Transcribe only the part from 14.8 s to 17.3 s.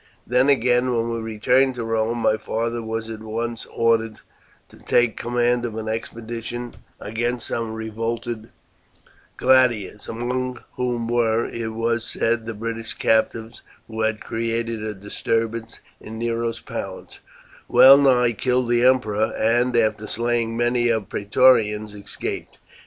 a disturbance in Nero's palace,